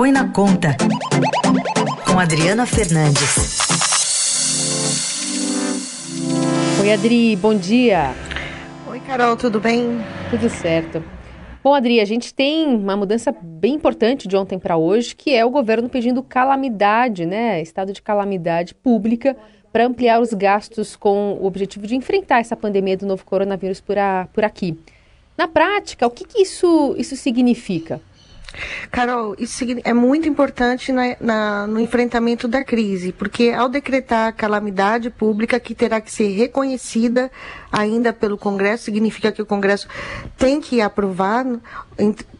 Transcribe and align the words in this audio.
Põe 0.00 0.12
na 0.12 0.26
Conta, 0.32 0.74
com 2.10 2.18
Adriana 2.18 2.64
Fernandes. 2.64 3.58
Oi, 6.80 6.90
Adri, 6.90 7.36
bom 7.36 7.54
dia. 7.54 8.14
Oi, 8.88 8.98
Carol, 9.00 9.36
tudo 9.36 9.60
bem? 9.60 9.98
Tudo 10.30 10.48
certo. 10.48 11.04
Bom, 11.62 11.74
Adri, 11.74 12.00
a 12.00 12.06
gente 12.06 12.32
tem 12.32 12.66
uma 12.74 12.96
mudança 12.96 13.30
bem 13.42 13.74
importante 13.74 14.26
de 14.26 14.34
ontem 14.38 14.58
para 14.58 14.78
hoje, 14.78 15.14
que 15.14 15.34
é 15.34 15.44
o 15.44 15.50
governo 15.50 15.86
pedindo 15.86 16.22
calamidade, 16.22 17.26
né? 17.26 17.60
Estado 17.60 17.92
de 17.92 18.00
calamidade 18.00 18.74
pública 18.74 19.36
para 19.70 19.84
ampliar 19.84 20.18
os 20.18 20.32
gastos 20.32 20.96
com 20.96 21.34
o 21.34 21.44
objetivo 21.44 21.86
de 21.86 21.94
enfrentar 21.94 22.38
essa 22.40 22.56
pandemia 22.56 22.96
do 22.96 23.04
novo 23.04 23.22
coronavírus 23.26 23.82
por, 23.82 23.98
a, 23.98 24.26
por 24.32 24.44
aqui. 24.44 24.80
Na 25.36 25.46
prática, 25.46 26.06
o 26.06 26.10
que, 26.10 26.24
que 26.24 26.40
isso, 26.40 26.94
isso 26.96 27.16
significa? 27.16 28.00
Carol, 28.90 29.34
isso 29.38 29.64
é 29.84 29.94
muito 29.94 30.28
importante 30.28 30.92
na, 30.92 31.16
na, 31.20 31.66
no 31.66 31.80
enfrentamento 31.80 32.48
da 32.48 32.64
crise, 32.64 33.12
porque 33.12 33.50
ao 33.50 33.68
decretar 33.68 34.34
calamidade 34.34 35.10
pública, 35.10 35.60
que 35.60 35.74
terá 35.74 36.00
que 36.00 36.10
ser 36.10 36.28
reconhecida 36.28 37.30
ainda 37.70 38.12
pelo 38.12 38.36
Congresso, 38.36 38.84
significa 38.84 39.30
que 39.30 39.42
o 39.42 39.46
Congresso 39.46 39.88
tem 40.36 40.60
que 40.60 40.80
aprovar, 40.80 41.46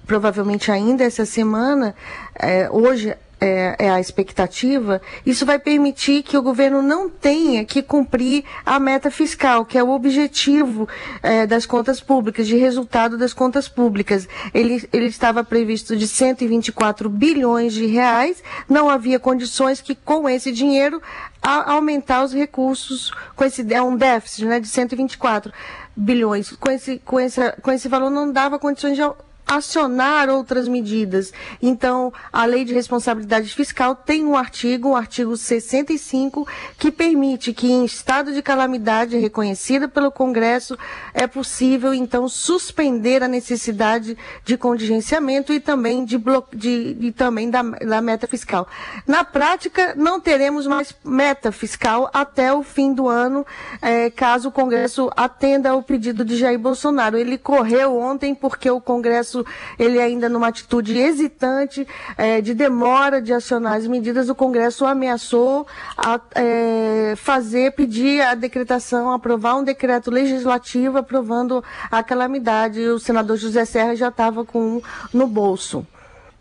provavelmente 0.07 0.71
ainda 0.71 1.05
essa 1.05 1.25
semana, 1.25 1.95
é, 2.35 2.69
hoje 2.71 3.15
é, 3.41 3.77
é, 3.79 3.91
a 3.91 3.99
expectativa, 3.99 5.01
isso 5.25 5.47
vai 5.47 5.59
permitir 5.59 6.23
que 6.23 6.37
o 6.37 6.43
governo 6.43 6.83
não 6.83 7.09
tenha 7.09 7.65
que 7.65 7.83
cumprir 7.83 8.45
a 8.67 8.79
meta 8.79 9.11
fiscal, 9.11 9.65
que 9.65 9.79
é 9.79 9.83
o 9.83 9.91
objetivo 9.91 10.87
é, 11.23 11.47
das 11.47 11.65
contas 11.65 12.01
públicas, 12.01 12.47
de 12.47 12.57
resultado 12.57 13.17
das 13.17 13.33
contas 13.33 13.69
públicas. 13.69 14.29
Ele, 14.53 14.87
ele 14.93 15.07
estava 15.07 15.43
previsto 15.43 15.97
de 15.97 16.07
124 16.07 17.09
bilhões 17.09 17.73
de 17.73 17.87
reais, 17.87 18.43
não 18.69 18.91
havia 18.91 19.19
condições 19.19 19.81
que 19.81 19.95
com 19.95 20.29
esse 20.29 20.53
dinheiro 20.53 21.01
a, 21.43 21.73
aumentar 21.73 22.23
os 22.23 22.35
recursos, 22.35 23.11
com 23.35 23.45
esse, 23.45 23.67
é 23.73 23.81
um 23.81 23.97
déficit 23.97 24.45
né, 24.45 24.61
de 24.61 24.69
124 24.69 25.53
bilhões. 25.97 26.51
Com 26.53 26.71
esse, 26.71 26.99
com, 26.99 27.19
esse, 27.19 27.53
com 27.63 27.73
esse 27.73 27.89
valor 27.89 28.11
não 28.11 28.31
dava 28.31 28.59
condições 28.59 28.97
de 28.97 29.03
acionar 29.51 30.29
outras 30.29 30.69
medidas. 30.69 31.33
Então, 31.61 32.13
a 32.33 32.45
Lei 32.45 32.65
de 32.65 32.73
Responsabilidade 32.73 33.53
Fiscal 33.53 33.97
tem 33.97 34.25
um 34.25 34.37
artigo, 34.37 34.91
o 34.91 34.97
artigo 34.97 35.37
65, 35.37 36.47
que 36.79 36.93
permite 36.93 37.53
que 37.53 37.71
em 37.71 37.85
estado 37.85 38.33
de 38.33 38.43
calamidade 38.43 39.19
reconhecida 39.19 39.89
pelo 39.89 40.13
Congresso 40.13 40.79
é 41.13 41.27
possível, 41.27 41.93
então, 41.93 42.29
suspender 42.29 43.25
a 43.25 43.29
necessidade 43.29 44.17
de 44.45 44.57
contingenciamento 44.57 45.53
e 45.53 45.59
também, 45.59 46.05
de, 46.05 46.17
de, 46.55 46.95
de 46.95 47.13
também 47.13 47.51
da, 47.51 47.63
da 47.63 48.01
meta 48.01 48.29
fiscal. 48.29 48.69
Na 49.05 49.25
prática, 49.25 49.95
não 49.97 50.21
teremos 50.21 50.65
mais 50.69 50.95
meta 51.05 51.51
fiscal 51.51 52.09
até 52.15 52.53
o 52.53 52.63
fim 52.63 52.95
do 52.95 53.09
ano, 53.09 53.45
é, 53.83 54.11
caso 54.11 54.49
o 54.49 54.53
Congresso 54.53 55.11
atenda 55.17 55.71
ao 55.71 55.83
pedido 55.83 56.25
de 56.25 56.37
Jair 56.37 56.59
Bolsonaro. 56.59 57.17
Ele 57.17 57.37
correu 57.37 57.99
ontem 57.99 58.33
porque 58.33 58.71
o 58.71 58.81
Congresso 58.81 59.40
ele 59.79 60.01
ainda 60.01 60.29
numa 60.29 60.49
atitude 60.49 60.99
hesitante, 60.99 61.87
é, 62.17 62.41
de 62.41 62.55
demora 62.55 63.21
de 63.21 63.33
acionar 63.33 63.75
as 63.75 63.87
medidas, 63.87 64.29
o 64.29 64.35
Congresso 64.35 64.85
ameaçou 64.85 65.67
a, 65.97 66.21
é, 66.35 67.15
fazer, 67.17 67.73
pedir 67.73 68.23
a 68.23 68.35
decretação, 68.35 69.13
aprovar 69.13 69.57
um 69.57 69.65
decreto 69.65 70.11
legislativo 70.11 70.99
aprovando 70.99 71.63
a 71.91 72.03
calamidade. 72.03 72.81
O 72.89 72.99
senador 72.99 73.37
José 73.37 73.65
Serra 73.65 73.95
já 73.95 74.09
estava 74.09 74.45
com 74.45 74.61
um 74.61 74.83
no 75.13 75.27
bolso. 75.27 75.87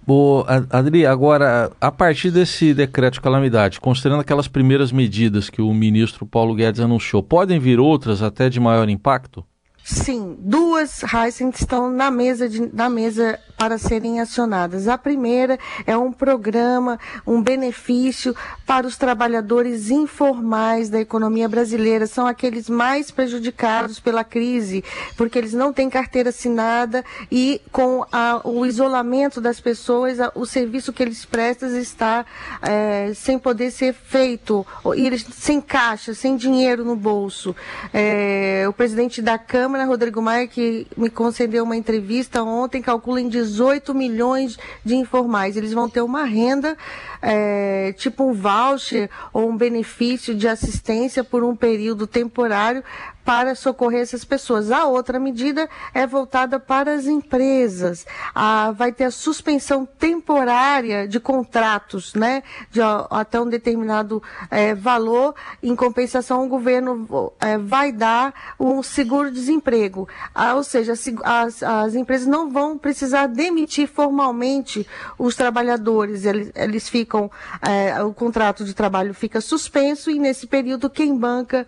Boa, 0.06 0.44
Adri, 0.72 1.06
agora, 1.06 1.72
a 1.80 1.92
partir 1.92 2.32
desse 2.32 2.74
decreto 2.74 3.16
de 3.16 3.22
calamidade, 3.22 3.80
considerando 3.80 4.22
aquelas 4.22 4.48
primeiras 4.48 4.92
medidas 4.92 5.52
que 5.52 5.62
o 5.62 5.72
ministro 5.72 6.26
Paulo 6.26 6.56
Guedes 6.56 6.82
anunciou, 6.82 7.22
podem 7.22 7.60
vir 7.60 7.80
outras 7.80 8.24
até 8.24 8.50
de 8.50 8.60
maior 8.60 8.90
impacto? 8.90 9.46
Sim, 9.92 10.38
duas 10.40 11.02
Hisense 11.02 11.64
estão 11.64 11.90
na 11.90 12.12
mesa, 12.12 12.48
de, 12.48 12.72
na 12.72 12.88
mesa 12.92 13.40
para 13.60 13.78
serem 13.78 14.22
acionadas. 14.22 14.88
A 14.88 14.98
primeira 14.98 15.60
é 15.86 15.98
um 15.98 16.14
programa, 16.14 16.98
um 17.28 17.42
benefício 17.42 18.34
para 18.66 18.88
os 18.88 18.96
trabalhadores 18.96 19.92
informais 19.92 20.90
da 20.90 21.02
economia 21.02 21.50
brasileira. 21.50 22.08
São 22.08 22.26
aqueles 22.26 22.70
mais 22.70 23.12
prejudicados 23.12 24.00
pela 24.00 24.24
crise, 24.24 24.82
porque 25.18 25.38
eles 25.38 25.52
não 25.52 25.74
têm 25.74 25.90
carteira 25.90 26.30
assinada 26.30 27.04
e 27.30 27.62
com 27.70 28.06
a, 28.10 28.40
o 28.46 28.66
isolamento 28.66 29.42
das 29.42 29.60
pessoas, 29.60 30.22
a, 30.22 30.32
o 30.36 30.46
serviço 30.46 30.94
que 30.94 31.04
eles 31.04 31.26
prestam 31.26 31.68
está 31.78 32.26
é, 32.62 33.12
sem 33.14 33.38
poder 33.38 33.72
ser 33.72 33.94
feito, 33.94 34.66
eles 34.96 35.26
sem 35.34 35.60
caixa, 35.60 36.14
sem 36.14 36.38
dinheiro 36.38 36.86
no 36.86 36.96
bolso. 36.96 37.54
É, 37.94 38.64
o 38.70 38.72
presidente 38.72 39.22
da 39.22 39.38
Câmara, 39.38 39.84
Rodrigo 39.84 40.22
Maia, 40.22 40.48
que 40.48 40.88
me 40.96 41.10
concedeu 41.10 41.66
uma 41.66 41.76
entrevista 41.76 42.42
ontem, 42.42 42.82
calcula 42.82 43.20
em 43.20 43.28
18 43.28 43.49
18 43.50 43.94
milhões 43.94 44.58
de 44.84 44.96
informais. 44.96 45.58
Eles 45.58 45.74
vão 45.74 45.90
ter 45.90 46.02
uma 46.02 46.24
renda, 46.24 46.78
é, 47.22 47.94
tipo 47.98 48.24
um 48.24 48.34
voucher 48.34 49.10
ou 49.34 49.50
um 49.50 49.58
benefício 49.58 50.36
de 50.36 50.48
assistência 50.48 51.24
por 51.24 51.44
um 51.44 51.56
período 51.56 52.06
temporário 52.08 52.84
para 53.30 53.54
socorrer 53.54 54.02
essas 54.02 54.26
pessoas. 54.26 54.72
A 54.72 54.86
outra 54.86 55.20
medida 55.20 55.70
é 55.94 56.08
voltada 56.08 56.60
para 56.60 56.96
as 56.96 57.06
empresas. 57.06 58.04
Ah, 58.34 58.72
vai 58.72 58.92
ter 58.92 59.04
a 59.04 59.12
suspensão 59.12 59.86
temporária 59.86 61.08
de 61.08 61.20
contratos, 61.20 62.16
né, 62.16 62.42
de 62.72 62.82
até 62.82 63.40
um 63.40 63.48
determinado 63.48 64.20
é, 64.50 64.74
valor. 64.74 65.36
Em 65.62 65.76
compensação, 65.76 66.44
o 66.44 66.48
governo 66.48 67.32
é, 67.40 67.56
vai 67.56 67.92
dar 67.92 68.34
um 68.60 68.82
seguro-desemprego. 68.82 70.10
Ah, 70.34 70.56
ou 70.56 70.64
seja, 70.64 70.94
as, 71.24 71.62
as 71.62 71.94
empresas 71.94 72.26
não 72.26 72.50
vão 72.50 72.80
precisar 72.80 73.28
demitir 73.28 73.88
formalmente 73.88 74.88
os 75.20 75.36
trabalhadores. 75.36 76.26
Eles, 76.26 76.52
eles 76.56 76.90
ficam, 76.90 77.30
é, 77.62 78.02
o 78.02 78.12
contrato 78.12 78.66
de 78.66 78.74
trabalho 78.74 79.14
fica 79.14 79.40
suspenso 79.40 80.10
e 80.10 80.18
nesse 80.18 80.48
período 80.48 80.90
quem 80.90 81.16
banca 81.16 81.68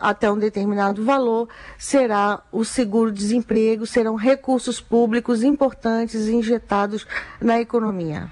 até 0.00 0.32
um 0.32 0.38
determinado 0.38 0.53
determinado 0.54 1.04
valor, 1.04 1.48
será 1.76 2.40
o 2.52 2.64
seguro-desemprego, 2.64 3.86
serão 3.86 4.14
recursos 4.14 4.80
públicos 4.80 5.42
importantes 5.42 6.28
injetados 6.28 7.04
na 7.40 7.60
economia. 7.60 8.30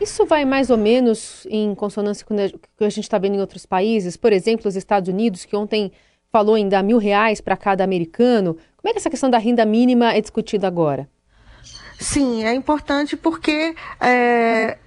Isso 0.00 0.24
vai 0.24 0.44
mais 0.44 0.70
ou 0.70 0.78
menos 0.78 1.46
em 1.48 1.74
consonância 1.74 2.26
com 2.26 2.34
o 2.34 2.38
que 2.38 2.84
a 2.84 2.88
gente 2.88 3.04
está 3.04 3.18
vendo 3.18 3.36
em 3.36 3.40
outros 3.40 3.66
países, 3.66 4.16
por 4.16 4.32
exemplo, 4.32 4.68
os 4.68 4.74
Estados 4.74 5.08
Unidos, 5.08 5.44
que 5.44 5.54
ontem 5.54 5.92
falou 6.32 6.56
em 6.56 6.68
dar 6.68 6.82
mil 6.82 6.98
reais 6.98 7.40
para 7.40 7.56
cada 7.56 7.84
americano. 7.84 8.54
Como 8.76 8.88
é 8.88 8.92
que 8.92 8.98
essa 8.98 9.10
questão 9.10 9.30
da 9.30 9.38
renda 9.38 9.64
mínima 9.64 10.12
é 10.12 10.20
discutida 10.20 10.66
agora? 10.66 11.08
Sim, 12.00 12.44
é 12.44 12.52
importante 12.52 13.16
porque 13.16 13.74
é, 14.00 14.78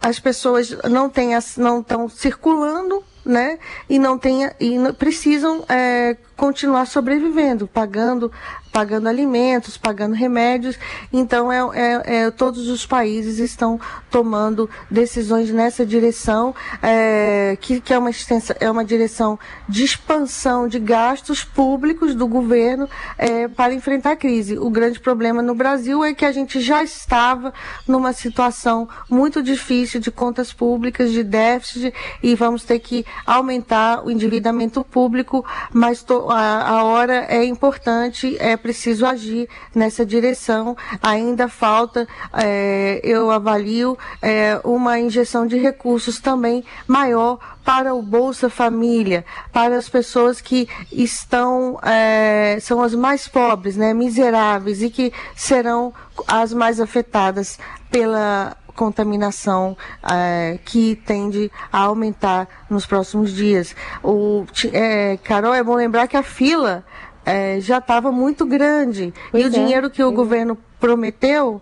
as 0.00 0.20
pessoas 0.20 0.70
não 0.88 1.08
estão 1.08 2.08
circulando 2.08 3.02
né? 3.24 3.58
E 3.88 3.98
não 3.98 4.18
tenha 4.18 4.54
e 4.60 4.76
precisam 4.94 5.64
é, 5.68 6.16
continuar 6.36 6.86
sobrevivendo, 6.86 7.66
pagando 7.66 8.32
pagando 8.72 9.08
alimentos, 9.08 9.76
pagando 9.76 10.14
remédios. 10.14 10.78
Então, 11.12 11.52
é, 11.52 11.60
é, 11.74 12.16
é, 12.16 12.30
todos 12.30 12.68
os 12.68 12.86
países 12.86 13.38
estão 13.38 13.78
tomando 14.10 14.68
decisões 14.90 15.50
nessa 15.50 15.84
direção, 15.84 16.54
é, 16.82 17.56
que, 17.60 17.80
que 17.80 17.92
é, 17.92 17.98
uma 17.98 18.10
extensa, 18.10 18.56
é 18.58 18.70
uma 18.70 18.84
direção 18.84 19.38
de 19.68 19.84
expansão 19.84 20.66
de 20.66 20.78
gastos 20.78 21.44
públicos 21.44 22.14
do 22.14 22.26
governo 22.26 22.88
é, 23.18 23.46
para 23.46 23.74
enfrentar 23.74 24.12
a 24.12 24.16
crise. 24.16 24.58
O 24.58 24.70
grande 24.70 24.98
problema 24.98 25.42
no 25.42 25.54
Brasil 25.54 26.02
é 26.02 26.14
que 26.14 26.24
a 26.24 26.32
gente 26.32 26.60
já 26.60 26.82
estava 26.82 27.52
numa 27.86 28.12
situação 28.12 28.88
muito 29.10 29.42
difícil 29.42 30.00
de 30.00 30.10
contas 30.10 30.52
públicas, 30.52 31.12
de 31.12 31.22
déficit, 31.22 31.92
e 32.22 32.34
vamos 32.34 32.64
ter 32.64 32.78
que 32.78 33.04
aumentar 33.26 34.04
o 34.04 34.10
endividamento 34.10 34.82
público, 34.82 35.44
mas 35.72 36.04
a, 36.30 36.70
a 36.70 36.84
hora 36.84 37.26
é 37.28 37.44
importante, 37.44 38.36
é 38.40 38.56
preciso 38.62 39.04
agir 39.04 39.48
nessa 39.74 40.06
direção. 40.06 40.76
Ainda 41.02 41.48
falta, 41.48 42.06
é, 42.32 43.00
eu 43.02 43.30
avalio, 43.30 43.98
é, 44.20 44.60
uma 44.64 44.98
injeção 44.98 45.46
de 45.46 45.58
recursos 45.58 46.20
também 46.20 46.64
maior 46.86 47.38
para 47.64 47.94
o 47.94 48.02
Bolsa 48.02 48.48
Família, 48.48 49.24
para 49.52 49.76
as 49.76 49.88
pessoas 49.88 50.40
que 50.40 50.68
estão, 50.90 51.78
é, 51.82 52.58
são 52.60 52.82
as 52.82 52.94
mais 52.94 53.28
pobres, 53.28 53.76
né, 53.76 53.92
miseráveis 53.94 54.82
e 54.82 54.90
que 54.90 55.12
serão 55.34 55.92
as 56.26 56.52
mais 56.52 56.80
afetadas 56.80 57.58
pela 57.90 58.56
contaminação 58.74 59.76
é, 60.02 60.58
que 60.64 60.96
tende 61.06 61.50
a 61.72 61.80
aumentar 61.80 62.48
nos 62.70 62.86
próximos 62.86 63.32
dias. 63.32 63.76
O, 64.02 64.44
é, 64.72 65.18
Carol, 65.22 65.54
é 65.54 65.62
bom 65.62 65.74
lembrar 65.74 66.08
que 66.08 66.16
a 66.16 66.22
fila 66.22 66.84
é, 67.24 67.60
já 67.60 67.78
estava 67.78 68.10
muito 68.10 68.44
grande. 68.46 69.12
Pois 69.30 69.42
e 69.42 69.46
o 69.46 69.48
é, 69.48 69.50
dinheiro 69.50 69.90
que 69.90 70.02
o 70.02 70.12
governo 70.12 70.58
prometeu 70.80 71.60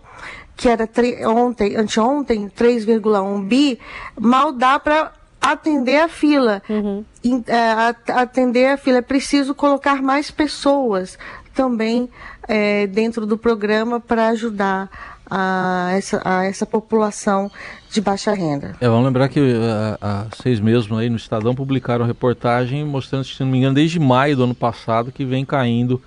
que 0.57 0.69
era 0.69 0.87
ontem, 1.27 1.75
anteontem, 1.75 2.51
3,1 2.51 3.45
bi, 3.45 3.79
mal 4.21 4.53
dá 4.53 4.79
para 4.79 5.11
atender 5.41 5.97
a 5.97 6.09
fila. 6.09 6.63
Uhum. 6.69 7.03
É, 7.47 8.13
atender 8.13 8.67
a 8.67 8.77
fila. 8.77 8.99
É 8.99 9.03
preciso 9.03 9.55
colocar 9.55 10.03
mais 10.03 10.31
pessoas 10.31 11.19
também 11.55 12.11
é, 12.47 12.87
dentro 12.87 13.25
do 13.25 13.39
programa 13.39 14.01
para 14.01 14.29
ajudar 14.29 14.91
a 15.31 15.91
essa, 15.93 16.21
a 16.25 16.45
essa 16.45 16.67
população 16.67 17.51
de 17.91 18.01
baixa 18.01 18.35
renda. 18.35 18.75
É, 18.81 18.89
vamos 18.89 19.05
lembrar 19.05 19.29
que 19.29 19.41
há 20.01 20.27
seis 20.43 20.59
meses 20.59 20.91
aí 20.93 21.09
no 21.09 21.17
Estadão 21.17 21.55
publicaram 21.55 22.05
reportagem 22.05 22.85
mostrando, 22.85 23.25
se 23.25 23.41
não 23.41 23.51
me 23.51 23.59
engano, 23.59 23.75
desde 23.75 23.99
maio 23.99 24.37
do 24.37 24.45
ano 24.45 24.55
passado 24.55 25.13
que 25.13 25.25
vem 25.25 25.45
caindo 25.45 26.03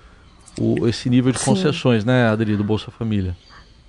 o, 0.60 0.86
esse 0.86 1.08
nível 1.08 1.32
de 1.32 1.38
concessões, 1.38 2.02
Sim. 2.02 2.08
né, 2.08 2.28
Adri, 2.28 2.56
do 2.56 2.64
Bolsa 2.64 2.90
Família. 2.90 3.36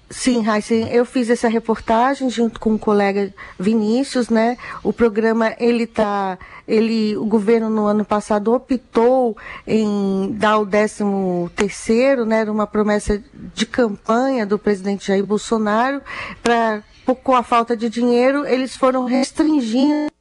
Sim, 0.10 0.42
Raíssa, 0.42 0.76
eu 0.76 1.04
fiz 1.04 1.32
essa 1.32 1.48
reportagem 1.48 2.30
junto 2.30 2.60
com 2.60 2.76
o 2.76 2.80
colega 2.80 3.34
Vinícius, 3.60 4.30
né? 4.30 4.56
O 4.84 4.94
programa, 4.94 5.56
ele 5.60 5.88
tá, 5.88 6.38
ele, 6.68 7.18
o 7.18 7.26
governo 7.26 7.72
no 7.72 7.86
ano 7.86 8.06
passado 8.06 8.54
optou 8.54 9.36
em 9.66 10.32
dar 10.34 10.60
o 10.60 10.66
décimo 10.66 11.50
terceiro, 11.56 12.24
né? 12.24 12.42
Era 12.42 12.52
uma 12.52 12.68
promessa 12.68 13.22
de 13.54 13.66
campanha 13.66 14.46
do 14.46 14.60
presidente 14.60 15.08
Jair 15.08 15.26
Bolsonaro 15.26 16.02
para, 16.42 16.84
com 17.24 17.36
a 17.36 17.42
falta 17.42 17.76
de 17.76 17.90
dinheiro, 17.90 18.46
eles 18.46 18.76
foram 18.76 19.06
restringindo 19.06 20.12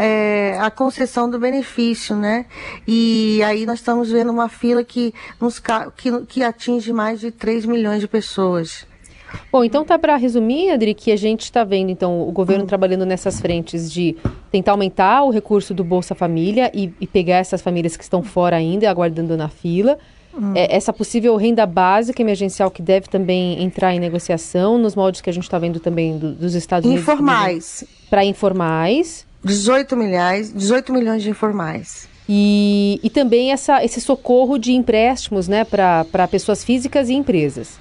é, 0.00 0.58
a 0.60 0.68
concessão 0.68 1.30
do 1.30 1.38
benefício, 1.38 2.16
né? 2.16 2.44
E 2.86 3.40
aí 3.44 3.64
nós 3.66 3.78
estamos 3.78 4.10
vendo 4.10 4.32
uma 4.32 4.48
fila 4.48 4.82
que, 4.82 5.14
nos, 5.40 5.60
que, 5.96 6.26
que 6.26 6.42
atinge 6.42 6.92
mais 6.92 7.20
de 7.20 7.30
3 7.30 7.64
milhões 7.64 8.00
de 8.00 8.08
pessoas. 8.08 8.84
Bom, 9.52 9.62
então 9.62 9.84
tá 9.84 9.96
para 9.96 10.16
resumir, 10.16 10.70
Adri, 10.70 10.92
que 10.92 11.12
a 11.12 11.16
gente 11.16 11.42
está 11.42 11.62
vendo 11.62 11.90
então 11.90 12.26
o 12.26 12.32
governo 12.32 12.64
hum. 12.64 12.66
trabalhando 12.66 13.06
nessas 13.06 13.40
frentes 13.40 13.92
de 13.92 14.16
tentar 14.50 14.72
aumentar 14.72 15.22
o 15.22 15.30
recurso 15.30 15.72
do 15.72 15.84
Bolsa 15.84 16.16
Família 16.16 16.68
e, 16.74 16.92
e 17.00 17.06
pegar 17.06 17.36
essas 17.36 17.62
famílias 17.62 17.96
que 17.96 18.02
estão 18.02 18.24
fora 18.24 18.56
ainda, 18.56 18.90
aguardando 18.90 19.36
na 19.36 19.48
fila. 19.48 19.98
Hum. 20.34 20.52
É, 20.56 20.74
essa 20.74 20.92
possível 20.92 21.36
renda 21.36 21.64
básica 21.64 22.20
emergencial 22.20 22.72
que 22.72 22.82
deve 22.82 23.08
também 23.08 23.62
entrar 23.62 23.94
em 23.94 24.00
negociação 24.00 24.78
nos 24.78 24.96
moldes 24.96 25.20
que 25.20 25.30
a 25.30 25.32
gente 25.32 25.44
está 25.44 25.60
vendo 25.60 25.78
também 25.78 26.18
do, 26.18 26.32
dos 26.32 26.54
Estados 26.54 26.86
Unidos. 26.86 27.04
Informais. 27.04 27.84
Para 28.10 28.24
informais. 28.24 29.27
18 29.44 29.96
milhões, 29.96 30.52
18 30.52 30.92
milhões 30.92 31.22
de 31.22 31.30
informais. 31.30 32.08
E, 32.28 33.00
e 33.02 33.08
também 33.08 33.52
essa, 33.52 33.82
esse 33.82 34.00
socorro 34.00 34.58
de 34.58 34.72
empréstimos 34.72 35.48
né, 35.48 35.64
para 35.64 36.28
pessoas 36.28 36.62
físicas 36.62 37.08
e 37.08 37.14
empresas. 37.14 37.78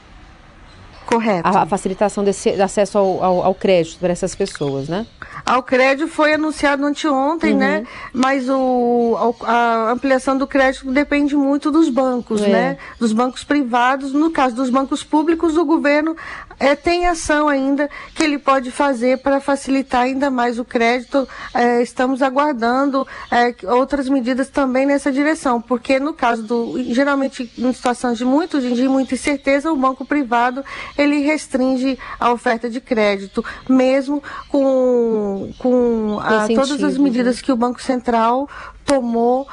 Correto. 1.07 1.47
A, 1.47 1.61
a 1.61 1.65
facilitação 1.65 2.21
desse 2.21 2.49
acesso 2.61 2.97
ao, 2.97 3.23
ao, 3.23 3.43
ao, 3.45 3.55
crédito 3.55 3.97
para 3.97 4.11
essas 4.11 4.35
pessoas, 4.35 4.89
né? 4.89 5.07
Ao 5.45 5.63
crédito 5.63 6.09
foi 6.09 6.33
anunciado 6.33 6.85
anteontem, 6.85 7.53
uhum. 7.53 7.59
né? 7.59 7.83
Mas 8.11 8.49
o, 8.49 9.35
a 9.43 9.91
ampliação 9.91 10.37
do 10.37 10.45
crédito 10.45 10.91
depende 10.91 11.33
muito 11.33 11.71
dos 11.71 11.87
bancos, 11.87 12.41
é. 12.43 12.49
né? 12.49 12.77
Dos 12.99 13.13
bancos 13.13 13.45
privados. 13.45 14.11
No 14.11 14.31
caso 14.31 14.53
dos 14.53 14.69
bancos 14.69 15.01
públicos, 15.01 15.55
o 15.55 15.63
governo 15.63 16.13
é, 16.59 16.75
tem 16.75 17.05
ação 17.07 17.47
ainda 17.47 17.89
que 18.15 18.23
ele 18.23 18.39
pode 18.39 18.71
fazer 18.71 19.19
para 19.19 19.39
facilitar 19.39 20.01
ainda 20.01 20.29
mais 20.31 20.57
o 20.57 20.65
crédito. 20.65 21.27
É, 21.53 21.81
estamos 21.81 22.21
aguardando 22.21 23.07
é, 23.31 23.53
outras 23.71 24.09
medidas 24.09 24.49
também 24.49 24.85
nessa 24.85 25.11
direção, 25.11 25.61
porque 25.61 25.99
no 25.99 26.13
caso 26.13 26.43
do, 26.43 26.83
geralmente 26.93 27.51
em 27.57 27.73
situações 27.73 28.17
de 28.17 28.25
muito 28.25 28.59
de 28.59 28.87
muita 28.87 29.13
incerteza, 29.13 29.71
o 29.71 29.75
banco 29.75 30.03
privado 30.03 30.63
ele 30.97 31.19
restringe 31.19 31.97
a 32.19 32.31
oferta 32.31 32.69
de 32.69 32.81
crédito, 32.81 33.45
mesmo 33.69 34.21
com, 34.49 35.51
com 35.59 36.19
a, 36.21 36.47
todas 36.47 36.83
as 36.83 36.97
medidas 36.97 37.37
né? 37.37 37.41
que 37.43 37.51
o 37.51 37.55
Banco 37.55 37.81
Central 37.81 38.49
tomou 38.83 39.47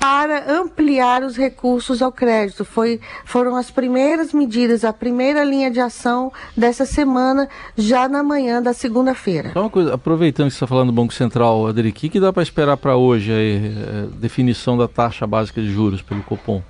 para 0.00 0.50
ampliar 0.50 1.22
os 1.22 1.36
recursos 1.36 2.00
ao 2.00 2.10
crédito. 2.10 2.64
Foi, 2.64 2.98
foram 3.26 3.54
as 3.54 3.70
primeiras 3.70 4.32
medidas, 4.32 4.82
a 4.82 4.94
primeira 4.94 5.44
linha 5.44 5.70
de 5.70 5.78
ação 5.78 6.32
dessa 6.56 6.86
semana, 6.86 7.46
já 7.76 8.08
na 8.08 8.22
manhã 8.22 8.62
da 8.62 8.72
segunda-feira. 8.72 9.50
Só 9.52 9.60
uma 9.60 9.70
coisa, 9.70 9.94
aproveitando 9.94 10.46
que 10.46 10.52
você 10.52 10.56
está 10.56 10.66
falando 10.66 10.86
do 10.86 10.94
Banco 10.94 11.12
Central, 11.12 11.66
Adri, 11.66 11.90
o 11.90 11.92
que, 11.92 12.08
que 12.08 12.18
dá 12.18 12.32
para 12.32 12.42
esperar 12.42 12.78
para 12.78 12.96
hoje 12.96 13.30
aí, 13.30 13.56
é, 13.56 14.06
definição 14.18 14.78
da 14.78 14.88
taxa 14.88 15.26
básica 15.26 15.60
de 15.60 15.70
juros 15.70 16.00
pelo 16.00 16.22
Copom? 16.22 16.62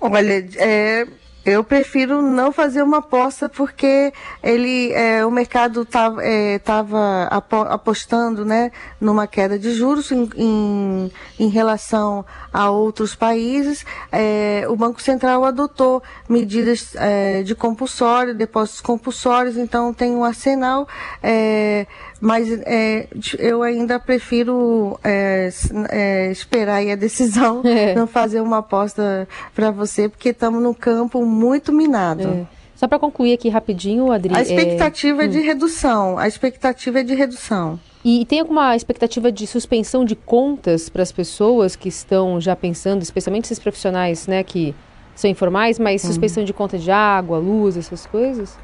Olha, 0.00 0.46
é, 0.56 1.06
eu 1.44 1.62
prefiro 1.62 2.22
não 2.22 2.50
fazer 2.50 2.82
uma 2.82 2.98
aposta 2.98 3.48
porque 3.48 4.12
ele, 4.42 4.92
é, 4.92 5.24
o 5.26 5.30
mercado 5.30 5.82
estava 5.82 6.24
é, 6.24 6.58
tava 6.58 7.24
apostando 7.68 8.44
né, 8.44 8.72
numa 9.00 9.26
queda 9.26 9.58
de 9.58 9.72
juros 9.74 10.10
em, 10.10 10.28
em, 10.36 11.12
em 11.38 11.48
relação 11.48 12.24
a 12.52 12.70
outros 12.70 13.14
países. 13.14 13.84
É, 14.10 14.64
o 14.68 14.76
Banco 14.76 15.02
Central 15.02 15.44
adotou 15.44 16.02
medidas 16.28 16.94
é, 16.96 17.42
de 17.42 17.54
compulsório, 17.54 18.34
depósitos 18.34 18.80
compulsórios, 18.80 19.56
então 19.56 19.92
tem 19.92 20.12
um 20.12 20.24
arsenal 20.24 20.88
é, 21.22 21.86
mas 22.24 22.50
é, 22.64 23.06
eu 23.38 23.62
ainda 23.62 24.00
prefiro 24.00 24.98
é, 25.04 25.50
é, 25.90 26.30
esperar 26.30 26.80
a 26.80 26.94
decisão, 26.94 27.60
é. 27.68 27.94
não 27.94 28.06
fazer 28.06 28.40
uma 28.40 28.58
aposta 28.58 29.28
para 29.54 29.70
você, 29.70 30.08
porque 30.08 30.30
estamos 30.30 30.62
num 30.62 30.72
campo 30.72 31.22
muito 31.26 31.70
minado. 31.70 32.22
É. 32.22 32.46
Só 32.74 32.88
para 32.88 32.98
concluir 32.98 33.34
aqui 33.34 33.50
rapidinho, 33.50 34.10
Adri. 34.10 34.34
A 34.34 34.40
expectativa 34.40 35.24
é, 35.24 35.26
de 35.26 35.38
hum. 35.38 35.42
redução. 35.42 36.18
A 36.18 36.26
expectativa 36.26 37.00
é 37.00 37.02
de 37.02 37.14
redução. 37.14 37.78
E 38.02 38.24
tem 38.24 38.40
alguma 38.40 38.74
expectativa 38.74 39.30
de 39.30 39.46
suspensão 39.46 40.02
de 40.02 40.16
contas 40.16 40.88
para 40.88 41.02
as 41.02 41.12
pessoas 41.12 41.76
que 41.76 41.90
estão 41.90 42.40
já 42.40 42.56
pensando, 42.56 43.02
especialmente 43.02 43.44
esses 43.44 43.58
profissionais, 43.58 44.26
né, 44.26 44.42
que 44.42 44.74
são 45.14 45.30
informais, 45.30 45.78
mas 45.78 46.00
suspensão 46.00 46.42
de 46.42 46.54
conta 46.54 46.78
de 46.78 46.90
água, 46.90 47.36
luz, 47.36 47.76
essas 47.76 48.06
coisas? 48.06 48.56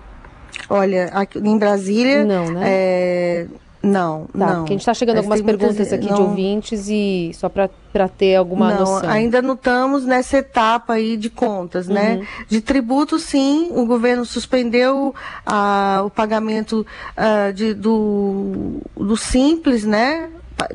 Olha, 0.69 1.07
aqui 1.13 1.39
em 1.39 1.59
Brasília. 1.59 2.25
Não, 2.25 2.51
né? 2.51 2.61
É, 2.65 3.47
não, 3.83 4.27
tá, 4.27 4.39
não. 4.39 4.57
Porque 4.57 4.73
a 4.73 4.75
gente 4.75 4.81
está 4.81 4.93
chegando 4.93 5.19
algumas 5.19 5.41
perguntas 5.41 5.77
muitas, 5.77 5.93
aqui 5.93 6.09
não, 6.09 6.15
de 6.15 6.23
ouvintes 6.23 6.89
e 6.89 7.31
só 7.33 7.49
para 7.49 8.09
ter 8.09 8.37
alguma 8.37 8.73
não, 8.73 8.81
noção. 8.81 9.09
Ainda 9.09 9.41
não 9.41 9.55
estamos 9.55 10.05
nessa 10.05 10.39
etapa 10.39 10.95
aí 10.95 11.17
de 11.17 11.31
contas, 11.31 11.89
né? 11.89 12.15
uhum. 12.15 12.19
né? 12.21 12.27
De 12.47 12.61
tributo, 12.61 13.19
sim, 13.19 13.71
o 13.71 13.87
governo 13.87 14.25
suspendeu 14.27 15.15
uh, 15.47 16.05
o 16.05 16.11
pagamento 16.11 16.87
uh, 17.17 17.53
de, 17.55 17.73
do, 17.73 18.81
do 18.95 19.17
simples, 19.17 19.85
né? 19.85 20.29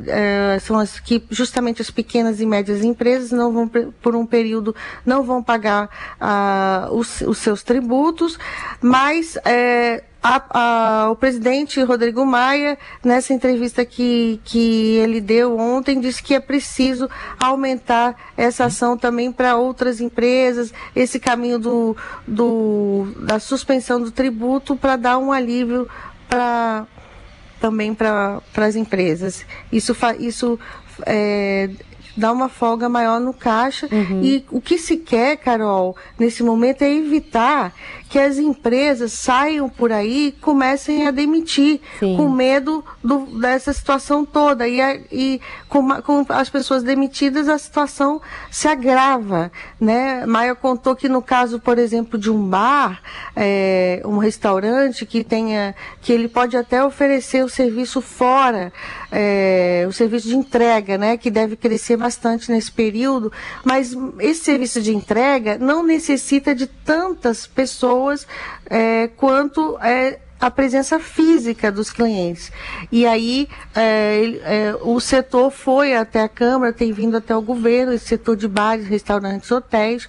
É, 0.08 0.58
são 0.60 0.78
as 0.78 1.00
que 1.00 1.24
justamente 1.30 1.82
as 1.82 1.90
pequenas 1.90 2.40
e 2.40 2.46
médias 2.46 2.84
empresas 2.84 3.32
não 3.32 3.52
vão 3.52 3.68
por 4.02 4.16
um 4.16 4.26
período 4.26 4.76
não 5.06 5.24
vão 5.24 5.44
pagar 5.44 5.90
os, 6.92 7.22
os, 7.22 7.38
seus 7.38 7.62
tributos, 7.64 8.40
mas 8.82 9.38
é, 9.46 10.04
a, 10.28 10.42
a, 11.06 11.12
o 11.12 11.16
presidente 11.16 11.82
Rodrigo 11.84 12.26
Maia, 12.26 12.80
nessa 13.04 13.32
entrevista 13.32 13.86
que, 13.86 14.42
que 14.44 14.96
ele 14.96 15.22
deu 15.22 15.56
ontem, 15.56 16.00
disse 16.00 16.24
que 16.24 16.34
é 16.34 16.40
preciso 16.40 17.08
aumentar 17.40 18.16
essa 18.36 18.66
ação 18.66 18.98
também 18.98 19.32
para 19.32 19.56
outras 19.56 20.02
empresas, 20.02 20.74
esse 20.96 21.20
caminho 21.20 21.60
do, 21.60 21.96
do, 22.28 23.08
da 23.20 23.40
suspensão 23.40 24.02
do 24.02 24.10
tributo 24.10 24.76
para 24.76 24.96
dar 24.96 25.20
um 25.20 25.32
alívio 25.32 25.88
para 26.28 26.88
também 27.60 27.94
para 27.94 28.42
as 28.56 28.76
empresas. 28.76 29.46
Isso, 29.72 29.96
isso 30.20 30.60
é, 31.06 31.70
dá 32.16 32.32
uma 32.32 32.50
folga 32.50 32.88
maior 32.88 33.20
no 33.20 33.34
caixa. 33.34 33.88
Uhum. 33.92 34.22
E 34.24 34.46
o 34.52 34.62
que 34.62 34.78
se 34.78 34.98
quer, 34.98 35.38
Carol, 35.38 35.96
nesse 36.18 36.44
momento 36.44 36.82
é 36.84 36.94
evitar 36.94 37.74
que 38.10 38.20
as 38.20 38.38
empresas 38.38 39.12
saiam 39.12 39.68
por 39.68 39.92
aí 39.92 40.28
e 40.28 40.32
comecem 40.32 41.08
a 41.08 41.12
demitir, 41.12 41.82
Sim. 42.00 42.16
com 42.16 42.30
medo 42.30 42.82
do, 43.04 43.26
dessa 43.42 43.74
situação 43.74 44.24
toda. 44.24 44.68
E, 44.68 44.80
a, 44.80 44.96
e 45.12 45.42
com, 45.68 46.02
com, 46.02 46.26
as 46.30 46.50
pessoas 46.50 46.84
demitidas, 46.84 47.50
a 47.50 47.58
situação 47.58 48.22
se 48.50 48.68
agrava. 48.68 49.52
Né? 49.80 50.26
Maia 50.26 50.56
contou 50.56 50.96
que 50.96 51.10
no 51.10 51.22
caso, 51.22 51.60
por 51.60 51.78
exemplo, 51.78 52.18
de 52.18 52.32
um 52.32 52.42
bar, 52.48 53.02
é, 53.36 54.02
um 54.06 54.18
restaurante 54.18 55.06
que 55.06 55.24
tenha, 55.24 55.76
que 56.02 56.14
ele 56.14 56.30
pode 56.30 56.56
até 56.56 56.84
oferecer 56.84 57.44
o 57.44 57.50
serviço 57.50 58.02
fora, 58.02 58.72
é, 59.12 59.86
o 59.90 59.92
serviço 59.92 60.30
de 60.30 60.36
entrega, 60.36 60.98
né? 60.98 61.18
que 61.18 61.30
deve 61.30 61.56
crescer 61.56 61.98
bastante 62.06 62.52
nesse 62.52 62.72
período, 62.72 63.32
mas 63.64 63.96
esse 64.20 64.44
serviço 64.44 64.80
de 64.80 64.96
entrega 64.96 65.58
não 65.58 65.82
necessita 65.84 66.54
de 66.54 66.68
tantas 66.68 67.48
pessoas 67.48 68.28
é, 68.70 69.08
quanto 69.08 69.76
é, 69.82 70.20
a 70.40 70.52
presença 70.52 71.00
física 71.00 71.72
dos 71.72 71.90
clientes. 71.90 72.52
E 72.92 73.08
aí 73.08 73.48
é, 73.74 74.40
é, 74.44 74.76
o 74.82 75.00
setor 75.00 75.50
foi 75.50 75.96
até 75.96 76.22
a 76.22 76.30
Câmara, 76.30 76.72
tem 76.72 76.92
vindo 76.94 77.18
até 77.18 77.36
o 77.36 77.42
governo, 77.42 77.94
esse 77.94 78.06
setor 78.06 78.36
de 78.36 78.48
bares, 78.48 78.86
restaurantes, 78.86 79.50
hotéis, 79.50 80.08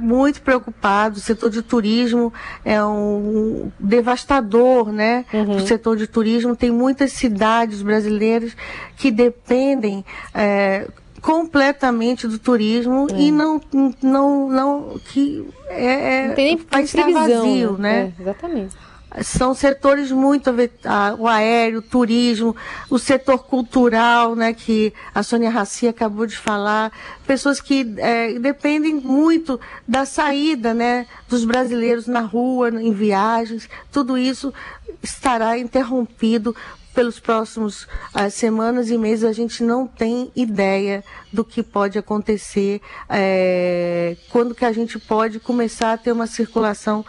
muito 0.00 0.40
preocupado. 0.42 1.16
O 1.16 1.20
setor 1.20 1.50
de 1.50 1.62
turismo 1.62 2.32
é 2.64 2.82
um 2.84 3.72
devastador, 3.78 4.92
né? 4.92 5.24
Uhum. 5.32 5.56
O 5.56 5.66
setor 5.66 5.96
de 5.96 6.06
turismo 6.06 6.54
tem 6.54 6.70
muitas 6.70 7.12
cidades 7.12 7.82
brasileiras 7.82 8.56
que 8.96 9.10
dependem 9.10 10.04
é, 10.32 10.86
completamente 11.24 12.28
do 12.28 12.38
turismo 12.38 13.06
é. 13.10 13.18
e 13.18 13.30
não, 13.30 13.58
não, 14.02 14.46
não 14.46 15.00
que 15.06 15.48
é, 15.68 16.24
é 16.24 16.28
não 16.28 16.34
tem 16.34 16.56
nem 16.56 16.66
vai 16.70 16.82
estar 16.82 17.10
vazio, 17.10 17.78
né? 17.78 18.12
É, 18.18 18.22
exatamente 18.22 18.76
são 19.22 19.54
setores 19.54 20.10
muito 20.10 20.50
o 21.20 21.28
aéreo, 21.28 21.78
o 21.78 21.82
turismo, 21.82 22.56
o 22.90 22.98
setor 22.98 23.44
cultural, 23.44 24.34
né, 24.34 24.52
que 24.52 24.92
a 25.14 25.22
Sônia 25.22 25.50
Raci 25.50 25.86
acabou 25.86 26.26
de 26.26 26.36
falar, 26.36 26.90
pessoas 27.24 27.60
que 27.60 27.94
é, 27.98 28.36
dependem 28.40 28.94
muito 28.94 29.60
da 29.86 30.04
saída, 30.04 30.74
né, 30.74 31.06
dos 31.28 31.44
brasileiros 31.44 32.08
na 32.08 32.22
rua, 32.22 32.70
em 32.70 32.92
viagens, 32.92 33.68
tudo 33.92 34.18
isso 34.18 34.52
estará 35.00 35.56
interrompido 35.56 36.56
pelos 36.94 37.18
próximos 37.18 37.84
uh, 38.14 38.30
semanas 38.30 38.90
e 38.90 38.96
meses 38.96 39.24
a 39.24 39.32
gente 39.32 39.62
não 39.62 39.86
tem 39.86 40.30
ideia 40.34 41.02
do 41.32 41.44
que 41.44 41.62
pode 41.62 41.98
acontecer 41.98 42.80
é, 43.08 44.16
quando 44.30 44.54
que 44.54 44.64
a 44.64 44.72
gente 44.72 44.98
pode 44.98 45.40
começar 45.40 45.92
a 45.92 45.96
ter 45.98 46.12
uma 46.12 46.26
circulação 46.26 47.04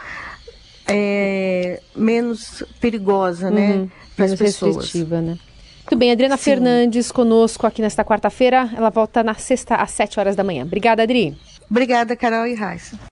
é, 0.87 1.81
menos 1.95 2.63
perigosa, 2.79 3.49
né, 3.49 3.73
uhum, 3.73 3.89
para 4.15 4.25
as 4.25 4.35
pessoas. 4.35 4.93
Né? 4.93 5.37
Muito 5.85 5.95
bem, 5.97 6.11
Adriana 6.11 6.37
Sim. 6.37 6.43
Fernandes 6.43 7.11
conosco 7.11 7.67
aqui 7.67 7.81
nesta 7.81 8.03
quarta-feira. 8.03 8.69
Ela 8.75 8.89
volta 8.89 9.23
na 9.23 9.35
sexta 9.35 9.75
às 9.75 9.91
sete 9.91 10.19
horas 10.19 10.35
da 10.35 10.43
manhã. 10.43 10.63
Obrigada, 10.63 11.03
Adri. 11.03 11.37
Obrigada, 11.69 12.15
Carol 12.15 12.47
e 12.47 12.55
Raíssa. 12.55 12.99